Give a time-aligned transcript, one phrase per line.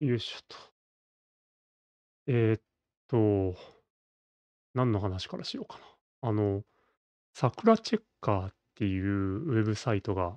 [0.00, 0.56] よいしょと。
[2.28, 2.60] えーっ
[3.08, 3.58] と、
[4.74, 5.78] 何の話からしようか
[6.22, 6.28] な。
[6.28, 6.62] あの、
[7.34, 10.36] サクラチェッカーっていうウェブサイトが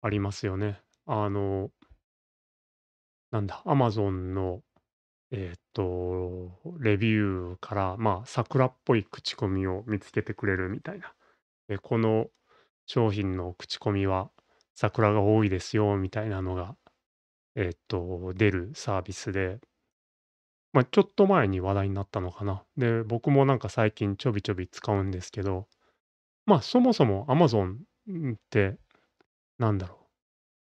[0.00, 0.80] ありますよね。
[1.04, 1.70] あの、
[3.30, 4.62] なんだ、アマゾンの、
[5.30, 11.12] えーっと、レビューから、まあ、桜っぽい口コミを見つけてくれるみたいな。
[11.68, 12.28] で、この
[12.86, 14.30] 商品の口コミは
[14.74, 16.74] 桜が多いですよみたいなのが、
[17.56, 19.58] えっと、出るサービスで、
[20.72, 22.62] まあ、ちょっと前に話題になったのかな。
[22.76, 25.66] で、僕もなんか最近ちょびちょび使うんですけど、
[26.46, 27.76] まあ、そもそも Amazon
[28.34, 28.78] って、
[29.58, 29.98] なんだろ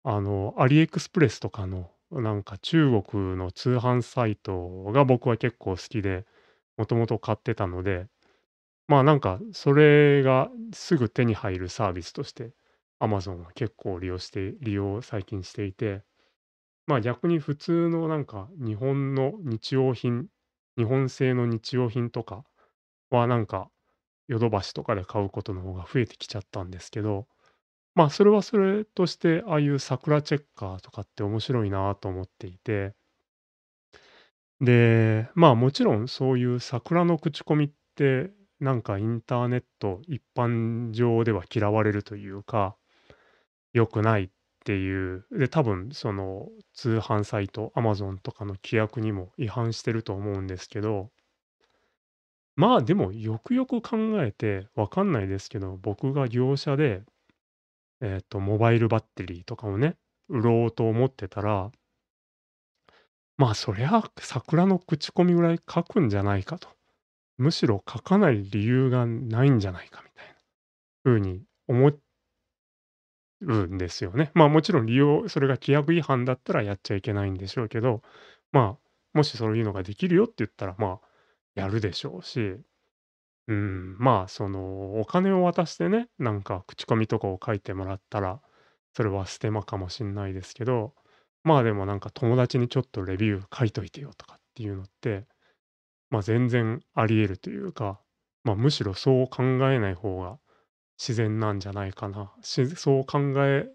[0.06, 6.26] う、あの、アリエクスプレスとかの、なんか中国の通販サイトが僕は結構好きで、
[6.78, 8.08] もともと買ってたので、
[8.88, 12.54] まあ、なんかそれがすぐ手に入るサービスとして、
[13.02, 16.04] Amazon は結構利用して利用最近していて。
[16.88, 20.28] まあ、逆に普通のなんか日本の日用品、
[20.78, 22.44] 日本製の日用品とか
[23.10, 23.70] はなんか
[24.28, 27.28] ヨドバシとかで買うことの方が増えてきちゃったんですけど、
[27.96, 32.94] まあそれはそれとしてああいう桜チェッカーとかって面白いなと思っていて、
[34.62, 42.76] で、まあもちろんそういう桜の口コミってなんかインターネット一般上では嫌われるというか、
[43.74, 44.32] 良くない
[44.64, 51.12] ていう、で、多分その通販サイト、Amazon とかの規約にも違反してると思うんですけど、
[52.56, 57.04] まあでもよくよく考えてわかんないですけど、僕が業者で、
[58.02, 59.98] えっと、モバイルバッテリーとかをね、
[60.30, 61.72] 売ろうと思ってたら、
[63.38, 66.70] まあそりゃ桜の口コミぐらい書くんじゃないかと。
[67.38, 70.34] むしろ書かない理由がないんじゃないかみたいな
[71.04, 71.98] 風に思っ
[73.44, 74.32] るんですよね。
[74.34, 78.02] まあ、もちろん利用それが規約違反だったらやっちゃいけないんでしょうけど、
[78.52, 81.00] まあ、もしそういうのができるよって言ったら、まあ、
[81.56, 82.58] やるでしょうし、
[83.48, 88.42] うん、まあ、その、お金を渡してね、なんか口コミとかを書いてもらったら、
[88.96, 90.94] それはステマかもしんないですけど、
[91.44, 95.26] まあ、でもなんか友達にちょっとレビュー書いといてよとかっていうのって、
[96.10, 98.00] まあ、全然あり得るというか、
[98.44, 100.38] まあ、むしろそう考えない方が
[100.98, 102.32] 自然なんじゃないかな。
[102.42, 103.70] そう考え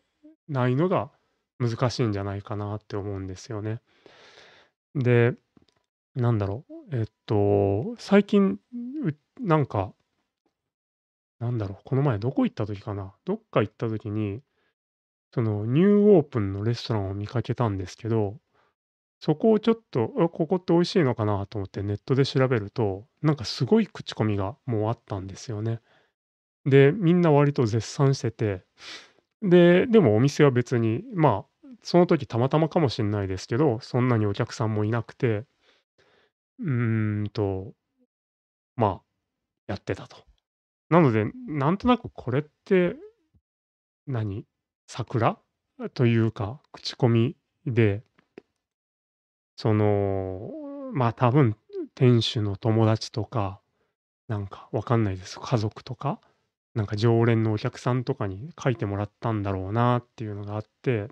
[0.48, 1.10] ないのが
[1.58, 3.80] 難しいんじゃないかなって思うんですよね。
[4.94, 5.34] で、
[6.14, 8.58] なんだろう、えっと、最近、
[9.40, 9.92] なんか、
[11.38, 13.14] なんだろう、この前どこ行った時かな。
[13.24, 14.40] どっか行った時に、
[15.32, 18.38] そのニューオープンのレストランを見かけたんですけど、
[19.20, 25.80] そこをちょっと、ここって美味しいのかなと思ってネットで調べると、なんかすごい口コミがもうあったんですよね。
[26.68, 28.64] で、みんな割と絶賛してて、
[29.42, 35.46] で、でもお店は別に、まあ、その時たまたまかもしんないですけど、そんなにお客さんもいなくて、
[36.58, 37.72] うーんと、
[38.76, 39.02] まあ、
[39.68, 40.18] やってたと。
[40.90, 42.96] なので、なんとなくこれって、
[44.06, 44.44] 何、
[44.86, 45.38] 桜？
[45.94, 47.36] というか、口コミ
[47.66, 48.02] で、
[49.56, 50.50] その、
[50.92, 51.56] まあ、多分
[51.94, 53.60] 店主の友達とか、
[54.28, 55.40] なんかわかんないです。
[55.40, 56.20] 家族とか
[56.78, 61.08] なんか常連のお客さんとかに書いてもらったんだろうなっていうのがあって、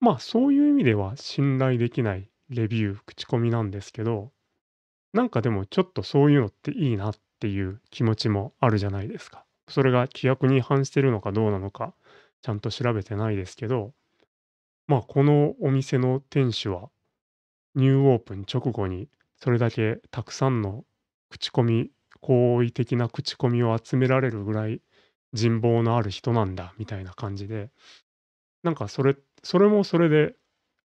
[0.00, 4.32] まあそういう意味では信頼できないレビュー、口コミなんですけど、
[5.12, 9.44] なんかでもちょっとそういうのっていいなっていう気持ちもあるじゃないですか。
[9.68, 11.92] それが規約に違反してるのかどうなのか、
[12.40, 13.92] ちゃんと調べてないですけど、
[14.86, 16.88] まあこのお店の店主は
[17.74, 20.84] ニューオープン直後にそれだけたくさんの
[21.28, 21.90] 口コミ
[22.26, 24.82] 好意的な口コミを集められるぐらい
[25.32, 27.70] 人望のある人なんだみたいな感じで、
[28.64, 29.14] なんかそれ
[29.44, 30.34] それもそれで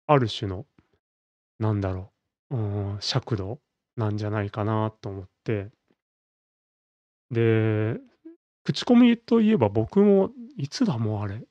[0.06, 0.66] ある種の、
[1.58, 2.12] なんだろ
[2.50, 2.60] う、う
[2.96, 3.58] ん、尺度
[3.96, 5.70] なんじゃないかなと思って。
[7.30, 7.96] で、
[8.64, 11.42] 口コミといえば僕もいつだもうあれ、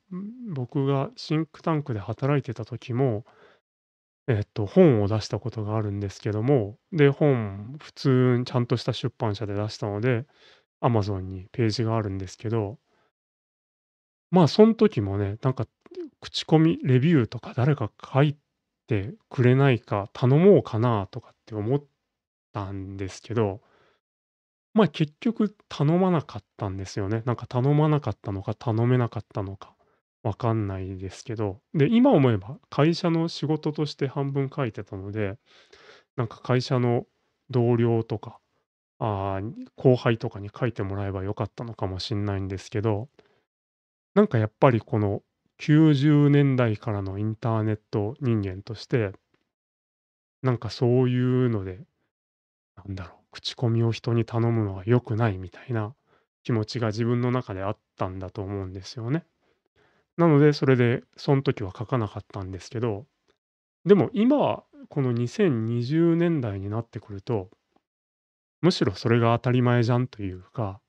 [0.54, 3.24] 僕がシンクタンクで働いてた時も
[4.30, 10.26] えっと、本を出したことがあるんですけども、で、本、普通にちゃんとした出版社で出したので、
[10.82, 12.78] Amazon にページがあるんですけど、
[14.30, 15.66] まあ、そん時もね、なんか、
[16.20, 18.36] 口コミ、レビューとか誰か書い
[18.86, 21.84] てくれないか頼もうかなとかって思っ
[22.52, 23.60] たんですけど、
[24.74, 27.22] まあ、結局頼まなかったんですよね。
[27.24, 29.74] なんか頼まなかったのか頼めなかったのか。
[30.22, 35.38] わかんないですけど、で、今思えば会社の仕事として半分書いてたので、
[36.16, 37.06] なんか会社の
[37.50, 38.40] 同僚とか、
[39.00, 39.40] あ
[39.76, 43.08] 後輩とかに書いてもらえばよかったのかもしんないんですけど、
[44.14, 45.22] なんかやっぱりこの
[45.58, 49.12] 90年代からのインターネット人間として、
[50.42, 51.80] なんかそういうので、
[52.76, 55.94] なんだろう、口コミを人に頼むのは良くないみたいな
[56.42, 59.24] 気持ちが自分の中であったんだと思うんですよね。
[60.20, 63.06] なので、それで、そん時は書かなかったんですけど、
[63.86, 67.48] でも今この2020年代になってくると、
[68.60, 70.82] むしろそれが当たり前じゃんというか、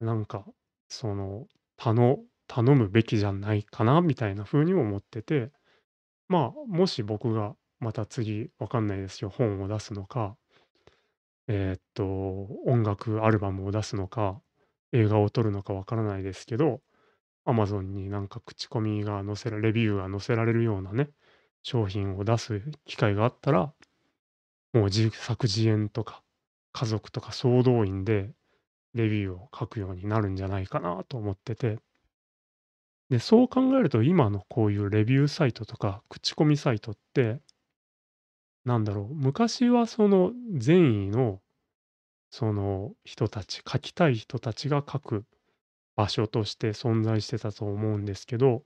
[0.00, 0.44] なんか、
[0.90, 1.46] その、
[1.78, 5.50] たの頼むべきじゃないかなみたいな風にも思ってて、
[6.28, 10.36] まあ、もし僕がまた次わかんないですよ、本を出すのか、
[11.48, 12.04] えーっと、
[12.66, 14.42] 音楽アルバムを出すのか、
[14.92, 16.82] 映画を撮るのかわからないですけど、
[17.46, 21.10] Amazon になんか口コミが載せらレビューが載せられるようなね、
[21.62, 23.72] 商品を出す機会があったら、
[24.72, 26.22] もう自作自演とか、
[26.72, 28.32] 家族とか総動員で
[28.94, 31.78] レビューを書くようになるんじゃないかなと思ってて。
[33.10, 37.40] で、そう考えると今のこういうレビューサイトとか口コミサイトって、
[38.64, 41.40] なんだろう、昔はその善意の
[42.30, 45.24] その人たち、書きたい人たちが書く
[45.96, 48.62] 場所として存在してたと思うんですけど、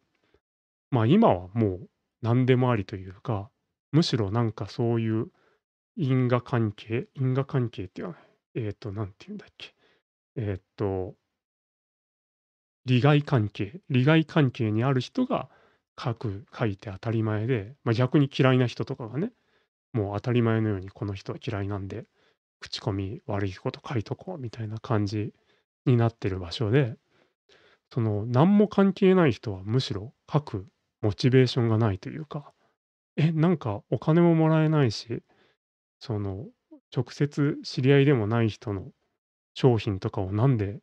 [0.90, 1.88] まあ今はもう
[2.22, 3.50] 何でもありというか、
[3.92, 5.26] むしろなんかそういう
[5.96, 8.20] 因果関係因果関係っていうのは、
[8.54, 9.74] えっと、なんて言うんだっけ。
[10.36, 11.14] えっと、
[12.84, 15.48] 利害関係利害関係にある人が
[15.98, 19.32] 書く書いて当たり前で、まあ、逆に嫌いな人とかがね、
[19.92, 22.04] もう当たり前のようにこの人は嫌いなんで、
[22.60, 25.32] 口コミ悪いこと書いとこうみたいな感じ
[25.86, 26.96] になってる場所で、
[27.92, 30.66] その、なんも関係ない人はむしろ書く
[31.02, 32.52] モチベーションがないというか、
[33.16, 35.22] え、なんかお金ももらえないし、
[36.00, 36.46] その、
[36.96, 38.92] 直接知り合いでもない人の
[39.54, 40.80] 商品とかをなんで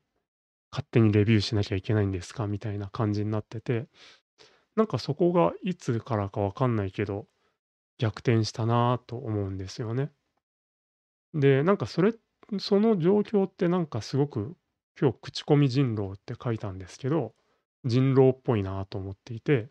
[0.72, 2.48] 勝手にレビューしなきゃいけないんですか？
[2.48, 3.88] みたいな感じになってて、
[4.76, 7.28] なんかそこがいつからかわかんないけど、
[8.00, 10.12] 逆転したなと思うんですよね。
[11.34, 12.14] で、なんかそれ
[12.60, 14.56] その状況ってなんかすごく、
[15.00, 17.34] 今日口コミ人狼って書いたんですけど、
[17.86, 19.68] 人狼っぽいなと思っていて、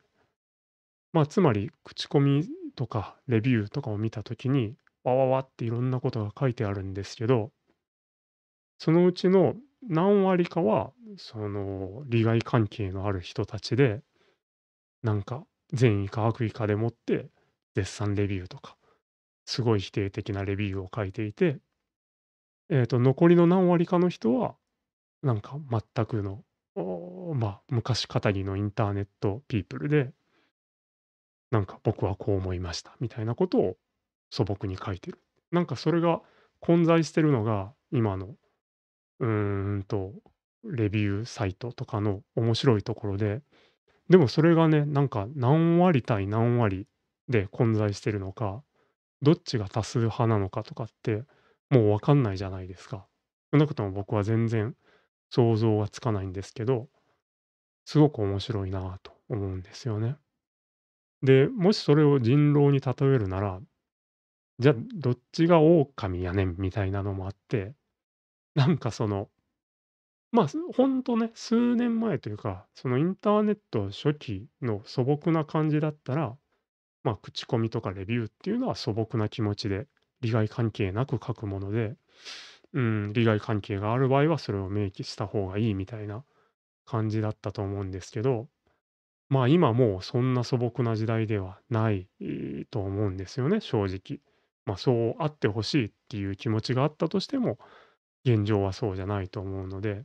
[1.12, 4.74] まあ、つまり口コミとかレビューとかを見た時に、
[5.04, 7.50] わわわっていろんなことが書いてあるんですけど、
[8.78, 9.54] そのうちの
[9.88, 14.02] 何割かは、その利害関係のある人たちで、
[15.02, 17.28] なんか善意か悪意かでもって
[17.74, 18.76] 絶賛レビューとか、
[19.44, 21.58] すごい否定的なレビューを書いていて、
[22.70, 24.54] えっと残りの何割かの人は、
[25.22, 26.44] なんか全くの、
[27.34, 30.12] まあ、昔かたぎのインターネットピープルで
[31.50, 33.76] なんか僕はこう思いましたみたいなことを
[34.30, 35.18] 素朴に書いてる。
[35.52, 36.22] なんかそれが
[36.60, 38.36] 混在してるのが今の
[39.20, 40.12] うーんと
[40.64, 43.42] レビューサイトとかの面白いところで、
[44.08, 46.86] でもそれがね、なんか何割対何割
[47.28, 48.62] で混在してるのか、
[49.20, 51.22] どっちが多数派なのかとかって
[51.70, 53.06] もうわかんないじゃないですか。
[53.52, 54.74] 少なくとも僕は全然
[55.32, 56.90] 想像がつかないんですけど、
[57.86, 60.16] すごく面白いなと思うんですよね。
[61.22, 63.60] で、もしそれを人狼に例えるなら、
[64.58, 67.74] じゃあ、どっちが狼やねんみたいなのもあって、
[68.54, 69.30] なんかその、
[70.32, 70.46] まあ、
[70.76, 76.36] ほんとね、数年前というか、そのインターネット初期の素朴な感じだったら、
[77.04, 79.86] まあ、口コミとかレビューっていうのは素朴な気持ちで、
[80.20, 81.96] 利害関係なく書くもので、
[82.72, 86.24] うん、利害関係がある場合はそれを明記した方がいいみたいな
[86.86, 88.48] 感じだったと思うんですけど
[89.32, 92.06] まあ、今もうそんな素朴な時代ではない
[92.70, 94.20] と思うんですよね、正直。
[94.66, 97.58] まあ、そうあってほしいっていう気持ちがあったとしても、
[98.26, 100.04] 現状はそうじゃないと思うので、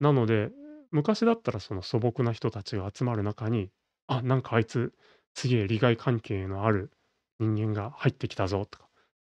[0.00, 0.50] なので、
[0.92, 3.70] 昔だったらその素朴な人たちが集まる中に、
[4.06, 4.94] あ、なんかあいつ、
[5.34, 6.90] すげえ利害関係のある
[7.38, 8.88] 人間が入ってきたぞとか、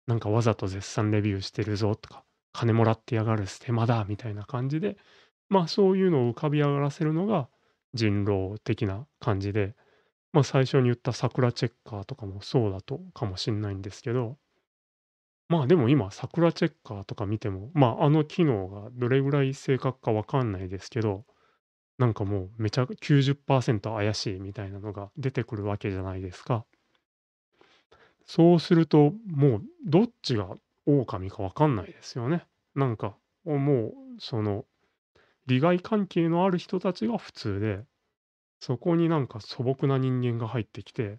[0.06, 4.96] なんかわざと絶賛レビューしてるぞとか、金もらってやがるステマだみたいな感じで、
[5.48, 7.48] まあそういうのを浮かび上がらせるのが
[7.94, 9.74] 人狼的な感じで、
[10.32, 14.38] まあ、最初に言った桜チェッカーとかもそうだとかもしんないんですけど、
[15.48, 21.26] まあ、でも今桜チェッカーとか見ても、まあ、あの機能がどれぐらい正確かわかんないですけど、
[21.98, 26.64] なんかもうめちゃ90%怪しいみたいなのが出てくるわけじゃないですか。
[28.34, 30.48] そうすると、もうどっちが
[30.86, 32.46] 狼かわかんないですよね。
[32.74, 34.64] なんか、もうその
[35.44, 37.84] 利害関係のある人たちが普通で、
[38.58, 41.18] そこになんか素朴な人間が入ってきて、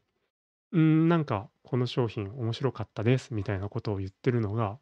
[0.71, 4.79] うん、なんかこの商品面白かったですみたいなことを言ってるのが、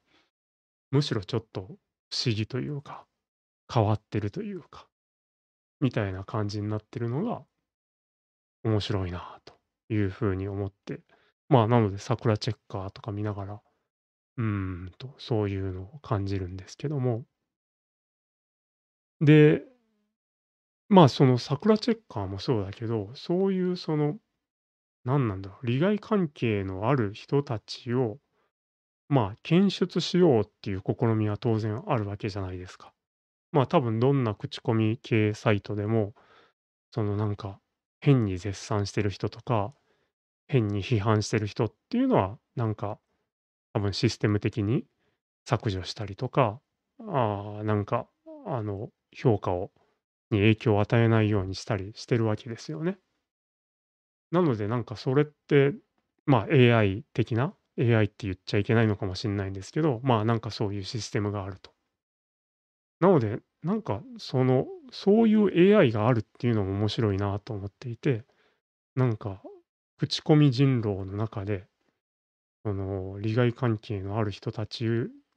[0.90, 3.06] むしろちょっと不思議というか、
[3.70, 4.88] 変わってるというか、
[5.82, 7.42] みたいな感じになってるのが
[8.64, 9.54] 面白いなと
[9.90, 11.02] いうふうに思って、
[11.52, 13.62] まあ、なので桜チェッカーとか見ながら、
[14.38, 17.26] うーんと、そういうのを感じるんですけども。
[19.20, 19.64] で
[20.90, 24.18] まあ、その桜チェッカーもそうだけど、そういうその、
[25.06, 28.20] なんなんだろう、利害関係のある人たちを、
[29.10, 32.94] まあ、検出しようっていう試みは当然あるわけじゃないですか。
[33.52, 36.14] まあ、多分どんな口コミ系サイトでも、
[36.92, 37.60] そのなんか、
[38.02, 39.74] 変に絶賛してる人とか、
[40.52, 43.00] 変に批判してる人っていうのは、なんか、
[43.74, 44.86] 多分システム的に
[45.46, 46.62] 削除したりとか、
[47.00, 48.08] あ、なんか、
[48.46, 49.72] あの、評価を
[50.32, 52.98] に影響を与えないようにしたりしてるわけですよね。
[54.32, 55.74] なのでなんかそれって、
[56.26, 61.72] まあ、AI 的な AI って言っちゃいけないのかもしんないんですけど、まあ、なんかそういうシステムがあると。
[63.00, 68.26] なので、なんかその、そういう AI があるっていうのも面白いなと思っていて、
[68.96, 69.42] なんか
[70.02, 71.68] 口コミ人狼の中で、
[72.66, 74.88] その利害関係のある人たち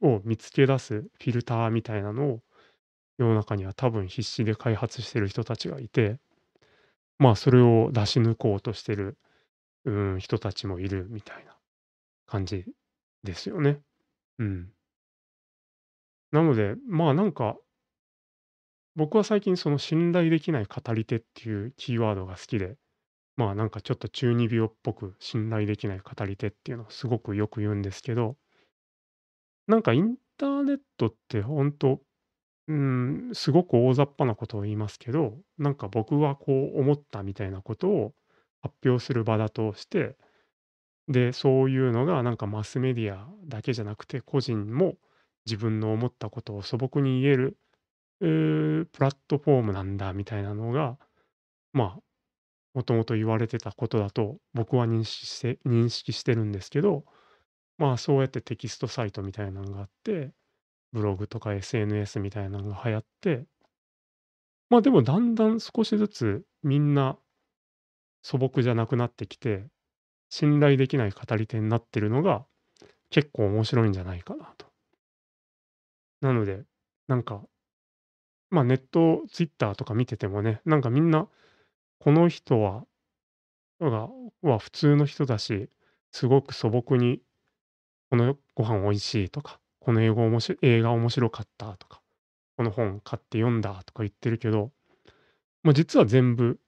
[0.01, 2.39] を見つけ出すフィルターみたいなのを、
[3.19, 6.19] 世の中には多分必死で開発してる人たちがいて、
[7.19, 9.19] まあ、それを出し抜こうとしてる、
[9.85, 11.55] うん、人たちもいるみたいな
[12.25, 12.65] 感じ
[13.23, 13.81] ですよね。
[14.39, 14.71] うん。
[16.31, 17.55] なので、まあ、なんか
[18.95, 22.77] 僕は最近その信頼できない語り手っていうキーワードが好きで、
[23.37, 28.37] まあ、なんかちょっと中二病っぽく信頼できない語り手っていうのをすごくよく言うんですけど、
[29.67, 32.01] なんかインターネットってほんと、
[32.67, 38.13] うん、すごく大雑把なことを言いますけど、なんか僕はこう思ったみたいなことを
[38.61, 40.15] 発表する場だとして、
[41.07, 44.95] で、そういうのがなんかマスメディアだけじゃなくて、個人も
[45.45, 47.57] 自分の思ったことを素朴に言える、
[48.21, 50.97] うープラットフォームなんだみたいなのが、
[51.73, 51.99] まあ、
[52.75, 57.05] もともと言われてたことだと僕は認識して認識してるんですけど、
[57.77, 60.31] まあ、そうやってテキストサイトみたいなのがあって、
[60.91, 63.45] ブログとか SNS みたいなのが流行って、
[64.69, 67.17] まあ、でもだんだん少しずつみんな
[68.21, 69.65] 素朴じゃなくなってきて、
[70.29, 72.45] 信頼できない語り手になってるのが
[73.09, 74.65] 結構面白いんじゃないかなと。
[76.21, 76.63] なので、
[77.07, 77.41] なんか、
[78.49, 81.27] まあ、ネット、ツイッターとか見ててもね、なんかみんな、
[81.99, 82.85] この人は
[83.79, 84.09] が
[84.41, 85.69] は普通の人だし、
[86.11, 87.21] すごく素朴に
[88.09, 92.01] このご飯美味しいとか、この英語おもし映画面白かったとか、
[92.57, 94.71] この本買って読んだとか言ってるけど、
[95.63, 96.59] まあ、実は全部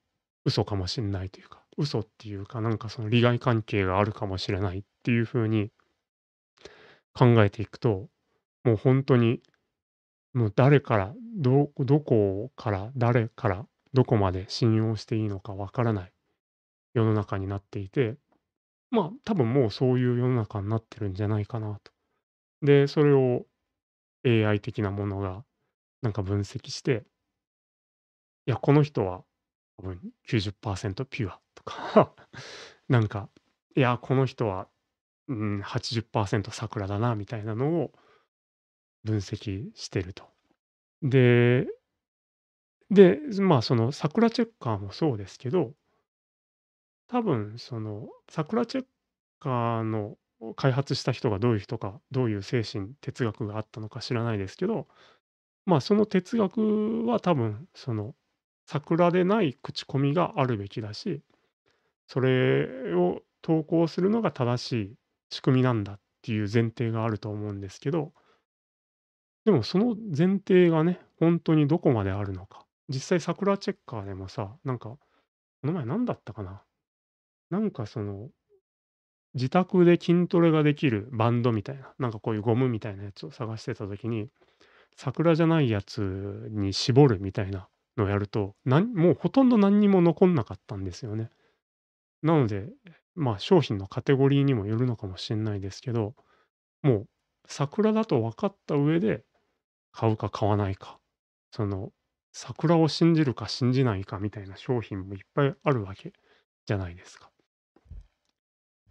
[0.46, 5.72] 嘘かもしんないというか、嘘っていうか、なんかその利害関係があるかもしれないっていう風に
[7.14, 8.10] 考えていくと、
[8.64, 9.42] もう本当に、
[10.34, 16.12] もう誰から、どどこから誰からどこまで信用していいのかわからない
[16.94, 18.18] 世の中になっていて、
[18.90, 21.92] まあ、多分もうそういう世の中になってるんじゃないかなと。
[22.62, 23.46] で、それを
[24.26, 25.44] AI 的なものが
[26.02, 27.06] なんか分析して、
[28.46, 29.24] いや、この人は
[29.78, 32.14] 多分90%ピュアとか
[32.88, 33.30] なんか、
[33.76, 34.68] いや、この人は、
[35.28, 37.92] うん、80%桜だなみたいなのを
[39.04, 40.24] 分析してると。
[41.02, 41.68] で、
[42.90, 45.74] で、まあ、その桜チェッカーもそうですけど、
[47.08, 48.86] 多分その桜チェッ
[49.40, 50.18] カーの
[50.56, 54.88] 開発した人がどういう人か、どういう精神、哲学があったのか知らないですけど、
[55.66, 58.16] まあ、その哲学は多分その
[58.68, 61.24] 桜でない口コミがあるべきだし、
[62.08, 64.96] それを投稿するのが正しい
[65.32, 68.14] 仕組みなんだっていう前提があると思うんですけど、
[69.46, 72.67] でもその前提がね、本当にどこまであるのか。
[72.90, 75.00] 実際桜チェッカーでもさ、なんか、こ
[75.64, 76.64] の前何だったかな。
[77.50, 78.30] なんかその、
[79.34, 84.30] 自宅で筋トレができるバンドみたいな、なんかこういうゴムみたいなやつを探してた時に、
[84.96, 87.68] 桜じゃないやつに絞るみたいな
[87.98, 91.30] のをやると、なんもうほとんど何にも残んなかったんですよね。
[92.24, 92.70] なので、
[93.16, 96.16] まあ、商品のカテゴリーにもよるのかもしんないですけど、
[96.82, 97.08] もう
[97.48, 99.24] 桜だと分かった上で
[99.92, 101.00] 買うか買わないか、
[101.52, 101.92] その、
[102.40, 106.14] 桜を信じるか信じないかみたいな商品もいっぱいあるわけ
[106.68, 107.32] じゃないですか。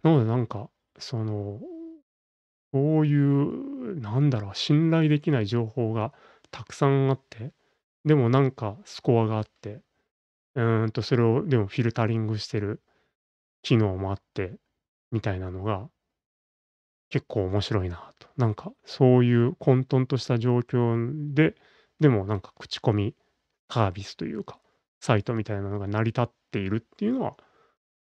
[0.03, 1.61] なのでなんか、その、
[2.73, 6.11] そういう、なんだろう、信頼できない情報が
[6.51, 7.53] たくさんあって、
[8.03, 9.79] でもなんかスコアがあって、
[10.55, 12.81] うんとそれをでもフィルタリングしてる
[13.61, 14.57] 機能もあって、
[15.09, 15.87] みたいなのが
[17.09, 18.27] 結構面白いなと。
[18.35, 21.55] なんかそういう混沌とした状況で、
[22.01, 23.15] でもなんか口コミ
[23.69, 24.59] サービスというか、
[24.99, 27.37] サイトみたいなのが成り立っているっていうのは、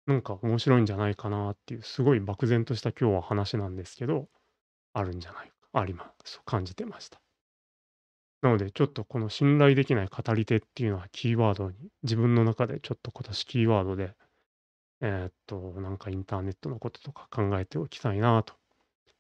[0.07, 4.29] なんか面白いんじゃないかなっていう、すごい漠然とした今日は話なんですけど、
[4.93, 6.41] あるんじゃないかあります。
[6.45, 7.21] 感じてました。
[8.43, 14.15] なので、ちょっとこの信頼できない語り手っていうのはキーワードに、自分の中でちょっと今年キーワードで、
[15.03, 18.55] えーっと、なんかインターネットのこととか考えておきたいなと。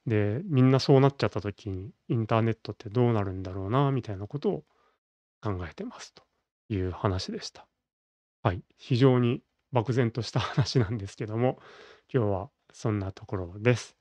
[0.07, 4.65] で、みんなそうなっちゃった時に、インターネットってどうなるんだろうなみたいなことを
[5.43, 6.23] 考えてますと
[6.75, 7.69] いう話でした。
[8.43, 11.59] はい、非常に漠然とした話なんですけども、
[12.13, 13.97] 今日はそんなところです。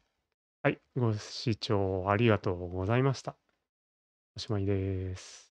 [0.64, 3.38] はい、ご視聴ありがとうございました。
[4.36, 5.49] おしまいです。